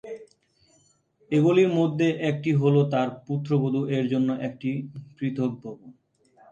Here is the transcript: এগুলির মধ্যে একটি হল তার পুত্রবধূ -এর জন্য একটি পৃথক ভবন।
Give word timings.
এগুলির 1.31 1.69
মধ্যে 1.79 2.07
একটি 2.29 2.51
হল 2.61 2.75
তার 2.93 3.07
পুত্রবধূ 3.25 3.81
-এর 3.87 4.05
জন্য 4.13 4.29
একটি 4.47 4.69
পৃথক 5.17 5.51
ভবন। 5.63 5.89